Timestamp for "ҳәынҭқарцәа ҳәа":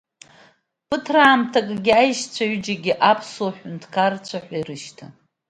3.55-4.57